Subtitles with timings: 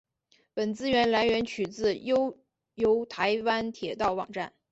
[0.55, 2.35] 本资料来源取自悠
[2.73, 4.51] 游台湾铁道网站。